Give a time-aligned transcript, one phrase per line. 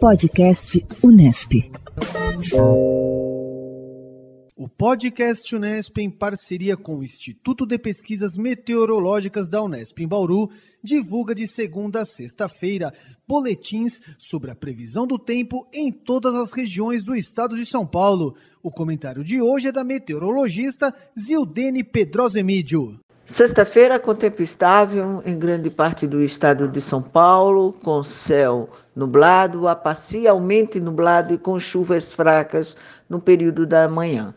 [0.00, 1.70] Podcast Unesp.
[4.56, 10.48] O podcast Unesp, em parceria com o Instituto de Pesquisas Meteorológicas da Unesp em Bauru,
[10.82, 12.94] divulga de segunda a sexta-feira
[13.28, 18.34] boletins sobre a previsão do tempo em todas as regiões do estado de São Paulo.
[18.62, 22.98] O comentário de hoje é da meteorologista Zildene Pedrosemídio.
[23.30, 29.68] Sexta-feira, com tempo estável em grande parte do estado de São Paulo, com céu nublado,
[29.68, 32.76] a parcialmente nublado e com chuvas fracas
[33.08, 34.34] no período da manhã.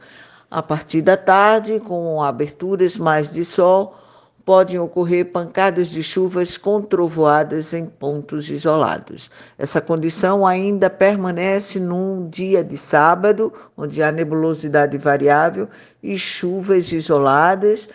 [0.49, 3.97] A partir da tarde, com aberturas mais de sol,
[4.45, 9.31] podem ocorrer pancadas de chuvas com trovoadas em pontos isolados.
[9.57, 15.67] Essa condição ainda permanece num dia de sábado, onde há nebulosidade variável
[16.03, 17.89] e chuvas isoladas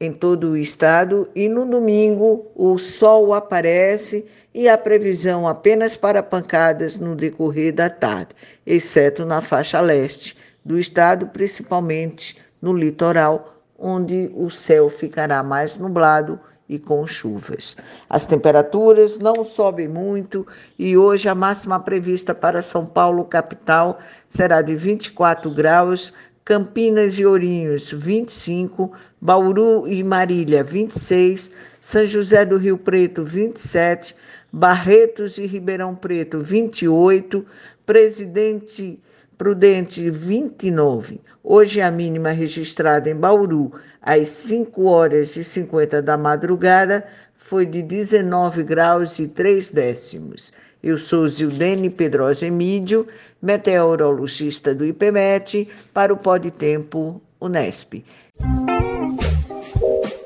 [0.00, 6.22] em todo o estado e no domingo o sol aparece e a previsão apenas para
[6.22, 8.34] pancadas no decorrer da tarde,
[8.66, 16.40] exceto na faixa leste do estado, principalmente no litoral, onde o céu ficará mais nublado
[16.70, 17.76] e com chuvas.
[18.08, 20.46] As temperaturas não sobem muito
[20.78, 26.12] e hoje a máxima prevista para São Paulo capital será de 24 graus,
[26.44, 34.16] Campinas e Ourinhos, 25, Bauru e Marília, 26, São José do Rio Preto, 27,
[34.52, 37.46] Barretos e Ribeirão Preto, 28,
[37.84, 38.98] Presidente
[39.40, 41.18] Prudente, 29.
[41.42, 47.06] Hoje a mínima registrada em Bauru, às 5 horas e 50 da madrugada,
[47.38, 50.52] foi de 19 graus e 3 décimos.
[50.82, 53.06] Eu sou Zildene Pedrosa Emídio,
[53.40, 58.04] meteorologista do IPMET, para o Pode Tempo Unesp.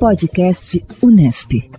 [0.00, 1.70] Podcast Unesp.